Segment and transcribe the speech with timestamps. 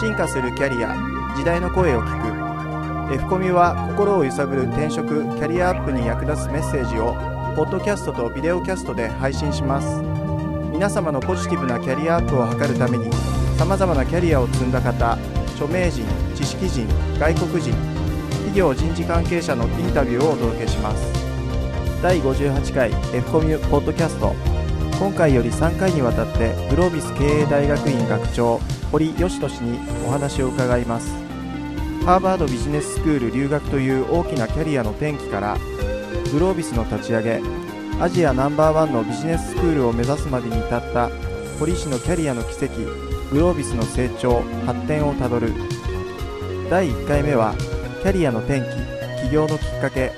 [0.00, 0.94] 進化するキャリア
[1.36, 3.14] 時代の声を聞く。
[3.14, 7.14] F コミは心を揺さぶる転職キャリアアップに役立つメッセージを
[7.56, 10.00] ポッドキャストとビデオキャストで配信します。
[10.70, 13.10] 皆様のポジティブなキャリアアップを図るために
[13.58, 15.14] さまざまなキャリアを積んだ方
[15.56, 16.04] 著名人
[16.36, 16.86] 知識人
[17.18, 17.72] 外国人
[18.30, 21.12] 企業人事関係者のインタビューをお届けします。
[22.00, 24.57] 第58回 F コミュポッドキャスト。
[24.98, 28.58] 今回より3回にわたってグロービス経営大学院学長
[28.90, 31.14] 堀義俊にお話を伺います。
[32.04, 35.56] ハーバードビジネススクール留学という大きなキャリアの転機から
[36.32, 37.40] グロービスの立ち上げ
[38.00, 41.10] アジアナンバーワンのビジネススクールを目指すまでに至った
[41.60, 42.74] 堀氏のキャリアの奇跡
[43.30, 45.52] グロービスの成長発展をたどる。
[46.70, 47.54] 第1回目は
[48.02, 50.10] キャリアの転機起業のきっかけ。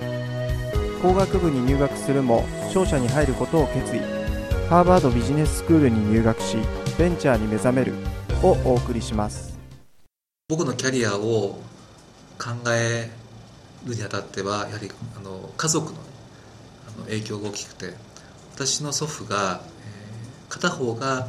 [1.03, 4.20] 工学部に入学するも商社に入ることを決意。
[4.71, 6.57] ハーバードビジネススクールに入学し
[6.97, 7.93] ベンチャーに目覚める
[8.41, 9.59] をお送りします。
[10.49, 11.59] 僕のキャリアを
[12.39, 13.11] 考え
[13.85, 15.99] るにあたってはやはりあの家族の,、
[16.87, 17.95] あの影響が大きくて
[18.55, 21.27] 私の祖父が、えー、片方が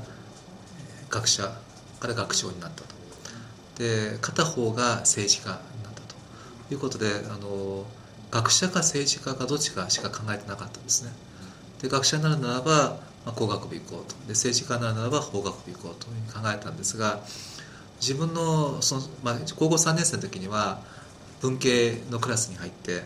[1.09, 1.51] 学者
[1.99, 2.93] から学長になったと。
[3.79, 6.15] で片方が政治家になったと。
[6.71, 7.87] いうことであの
[8.29, 11.11] 学者か政治家かどっちかしか考えてなかったんですね。
[11.81, 14.15] で学者になるならば、まあ、工学部行こうと。
[14.27, 17.21] で政治家ならば法学部行こうというふうに考えたんですが
[17.99, 20.79] 自分のその、まあ、高校3年生の時には
[21.41, 23.03] 文系のクラスに入って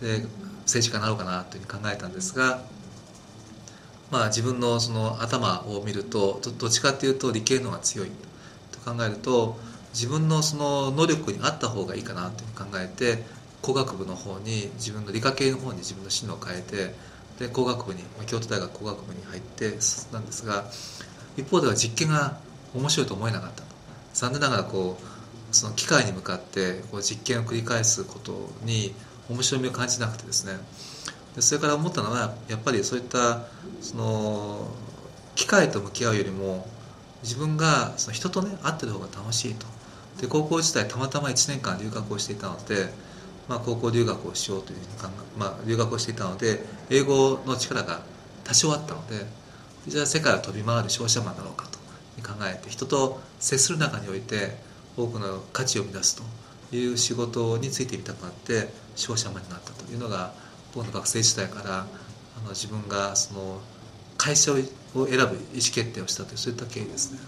[0.00, 0.24] で
[0.62, 2.62] 政治家になろうかなというふうに考えたんですが
[4.12, 8.10] まあ、自分のその頭を見るとどっちかっていうと理系の方が強い
[8.70, 9.56] と考えると
[9.94, 13.22] 自分のその能力に合った方がいいかなといううに考えて
[13.62, 16.94] 工学部の方に自分の理科系の方に自分の進路を変えて
[17.42, 19.70] で工学部に京都大学工学部に入って
[20.12, 20.64] なんですが
[21.36, 22.38] 一方では実験が
[22.72, 23.62] 面白いと思えなかった。
[23.62, 23.68] と
[24.14, 28.94] 残念ながらこうその機械に向かってこう実験を繰り返すことに
[29.28, 30.52] 面白みを感じなくてですね。
[31.34, 33.46] でそれから思ったのはやっぱりそういった
[33.80, 34.68] その
[35.34, 36.68] 機械と向き合うよりも
[37.22, 39.66] 自分がその人とね会ってる方が楽しいと。
[40.20, 42.92] で高校時代たまたま1年間留学をしていたので、
[43.48, 46.60] まあ、高校留学をしようというふうに考え、まあ、留学をしていたので
[46.90, 48.02] 英語の力が
[48.44, 49.24] 多少あったので
[49.88, 51.78] じゃあ世界を飛び回る商社マンだろうかと
[52.22, 54.56] 考えて人と接する中において
[54.96, 56.22] 多くの価値を生み出す
[56.70, 60.32] という仕事についてみたくなって商社マンになったというのが
[60.74, 61.86] 僕の学生時代からあ
[62.44, 63.60] の自分がその
[64.16, 64.64] 会社を選
[64.94, 67.18] ぶ意思決定をしたというそういった経緯ですね。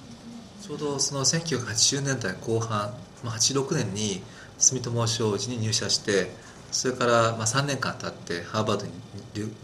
[0.62, 4.22] ちょうどその1980年代後半まあ86年に
[4.58, 6.30] 住友商事に入社して
[6.70, 8.92] それからまあ3年間経ってハーバードに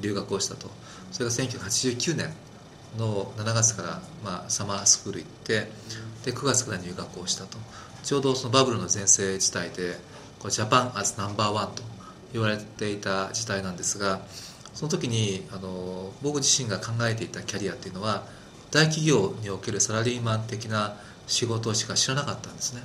[0.00, 0.68] 留学をしたと。
[1.10, 2.32] それが1989年
[2.96, 5.70] の7月からまあサマースクール行って
[6.24, 7.58] で9月から入学をしたと。
[8.02, 9.96] ちょうどそのバブルの全盛時代で
[10.38, 11.82] こジャパンアズナンバーワンと
[12.32, 14.20] 言われていた時代なんですが
[14.72, 18.24] その時にあの僕自身が考えていたキャリアっていうのは
[18.70, 20.96] 大企業におけるサラリーマン的な
[21.26, 22.82] 仕事しか知らなかったんですね。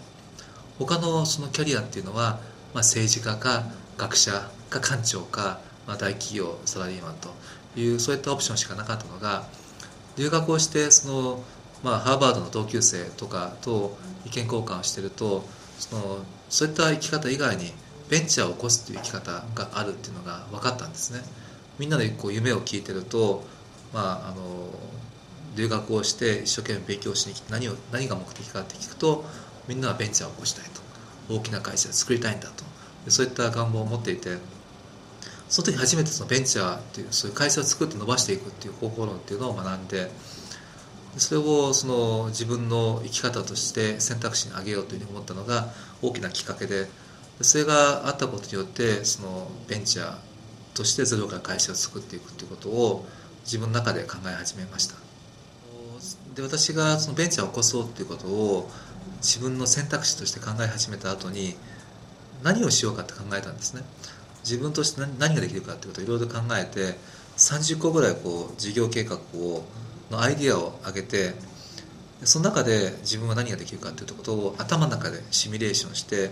[0.80, 2.40] 他のそのキャリアっていうのは、
[2.74, 3.64] まあ、政治家か
[3.98, 7.30] 学者か官庁か、まあ、大企業サラリーマンと
[7.80, 9.46] いうそういったオプションしかなかったのが
[10.18, 11.44] 留学をしてその、
[11.84, 15.46] まあ、ハーバードの同級生とかと意見交換をしてると
[15.80, 16.20] その
[16.50, 17.72] そういった生き方以外に
[18.10, 21.22] ベンチャーを起こすという生き方があるっていうのが分かったんですね。
[21.80, 23.44] みんなでこう夢を聞いてると、
[23.94, 24.70] まあ、あの
[25.56, 29.26] 留学をして一生懸命勉強しに来て何を何が目的かって聞くと
[29.68, 30.82] みんなはベンチャーを起こしたいと。
[31.28, 32.64] 大きな会社を作りたいんだと。
[33.10, 34.38] そういった願望を持っていて
[35.50, 40.10] その時初めてそのベンチャーっていうそういう会社を作って伸ばしていくっていう方法論っていうのを学んで
[41.18, 45.68] それをその自分の生き方として選択肢に挙げようというふうに思ったのが
[46.02, 46.88] 大きなきっかけで
[47.42, 50.16] それがあったことによってそのベンチャー
[50.74, 53.06] としてゼロから会社を作っていくということを
[53.44, 54.96] 自分の中で考え始めました。
[56.36, 58.70] で私がそのベンチャーを起こそうということを
[59.18, 61.56] 自分の選択肢として考え始めた後に
[62.44, 63.84] 何をしようかって考えたんですね。
[64.44, 66.96] 自分として何ができるかっていうことをいろいろ考えて
[67.38, 69.64] 30個ぐらいこう事業計画を
[70.12, 71.34] のアイディアを挙げて
[72.24, 76.30] その中で自分は何ができるかっていうことを頭の中でシミュレーションして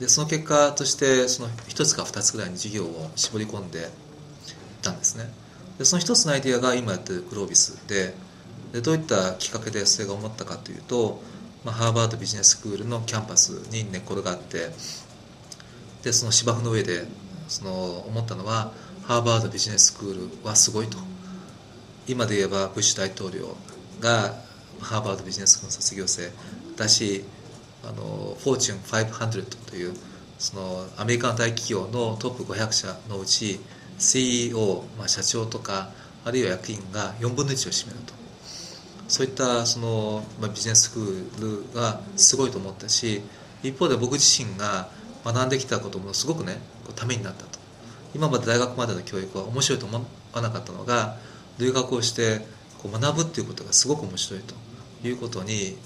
[0.00, 3.86] でその結果としてその1つか2つぐらいに事業を絞り込んでいっ
[4.82, 5.30] たんですね。
[5.78, 8.14] でその1つのアイディアが今やってるグロービスで
[8.72, 11.20] でどういったきっかけでそれが思ったかというと、
[11.64, 14.70] まあ、ハーバードビジネススクールのキャンパスに寝っ転がって
[16.02, 17.04] でその芝生の上で
[17.48, 17.72] その
[18.08, 18.72] 思ったのは
[19.06, 20.96] ハーバードビジネススクールはすごいと。
[22.06, 23.56] 今で言えばブッシュ大統領
[24.00, 24.34] が
[24.80, 26.30] ハーバードビジネススクールの卒業生
[26.76, 27.24] だし
[27.84, 29.94] あのフォーチュン500という
[30.38, 33.60] そのアメリカの大企業のトップ500社のうち
[33.98, 35.90] CEO、まあ、社長とか
[36.24, 38.19] あるいは役員が4分の1を占めると。
[39.10, 43.22] そういったその、まあ、ビジネススクールがすごいと思ったし
[43.62, 44.88] 一方で僕自身が
[45.24, 46.58] 学んできたこともすごくね
[46.96, 47.58] ためになったと。
[48.14, 51.16] 今まで大学までの教育は面白いと思わなかったのが
[51.58, 52.40] 留学をして
[52.78, 54.54] こう学ぶっていうことがすごく面白いと。
[55.02, 55.76] いうことに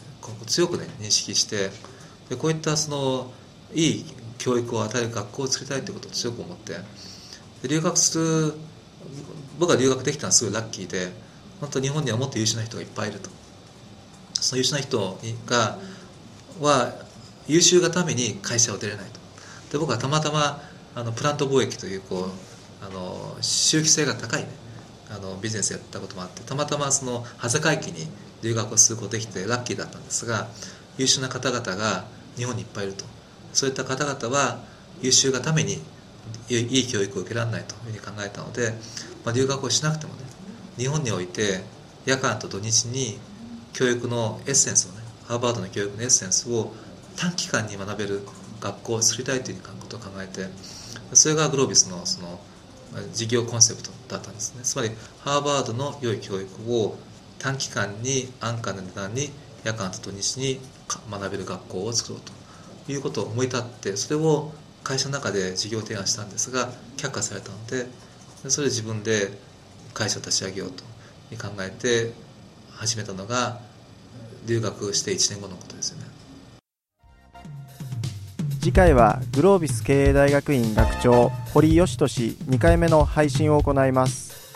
[0.47, 1.71] 強くね認識して
[2.29, 3.31] でこういったその
[3.75, 4.05] いい
[4.38, 6.75] 教育を与える学校を作りたいということを強く思って
[7.69, 8.55] 留学する
[9.59, 11.12] 僕が留学できたのはすごいラッキーで
[11.64, 13.31] 本当日本にはもっと優秀な人がいっぱいいると。
[14.34, 15.78] その優秀な人が
[16.61, 16.93] は
[17.46, 19.20] 優秀がために会社を出れないと。
[19.72, 20.61] で僕はたまたま
[20.94, 24.49] あのプラント貿易というこうあの周期性が高いね
[25.11, 28.08] あのビジネスやったこともあってたまたまその羽坂駅に
[28.43, 30.49] 留学をすることできてラッキーだったんですが
[30.99, 32.05] 優秀な方々が
[32.37, 33.05] 日本にいっぱいいると。
[33.52, 34.58] そういった方々は
[35.00, 35.81] 優秀がために
[36.49, 38.75] いい教育を受けられないというふうに考えたので、
[39.25, 40.33] まあ、留学をしなくてもね
[40.76, 41.61] 日本において
[42.06, 43.19] 夜間と土日に
[43.73, 46.73] 教育のエッセンスをねハーバードの教育のエッセンスを
[47.17, 48.21] 短期間に学べる
[48.61, 50.47] 学校を作りたいということを考えて
[51.12, 52.38] それがグロービスのその
[53.12, 54.61] 事業コンセプトだったんですね。
[54.62, 54.91] つまり
[55.21, 56.97] ハーバードの良い教育を
[57.38, 59.31] 短期間に安価な値段に
[59.65, 60.61] 夜間と土日に
[61.11, 62.21] 学べる学校を作ろう
[62.87, 67.87] ということを思い立ってそれを会社の中で事業提案したんですが却下されたので
[68.49, 69.32] それで自分で
[69.94, 70.85] 会社を立ち上げようと
[71.37, 72.12] 考えて
[72.73, 73.61] 始めたのが
[74.46, 76.05] 留学して1年後のことですよね。
[78.61, 84.52] 次回はグロービス経営大学院学長堀義俊2回目の配信を行います。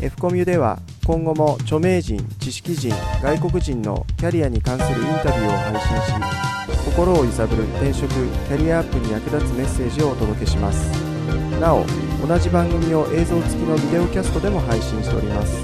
[0.00, 11.11] F コミュでは今後も著名人知識人外国人のキャリアに関するインタビューを配信し心を揺さぶる転職キャリアアップに役立つメッセージをお届けします。
[11.60, 11.84] なお
[12.26, 15.56] 同じ番組を映像付きのビデオキャストでも配信しております。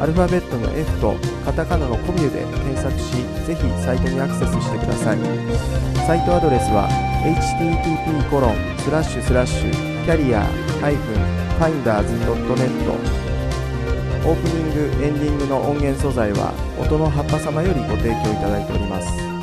[0.00, 1.14] アルファベットの F と
[1.44, 5.18] カタカナのコミュで検索しぜひサイトにアクセスしてください。
[6.06, 6.88] サイトアドレスは
[7.22, 9.70] http コロンスラッシュスラッシュ
[10.04, 10.42] キャリア
[11.60, 13.30] -finders.net
[14.22, 19.39] オープニングエンディングの音源素材は音の葉っぱ様よりご提供いただいております。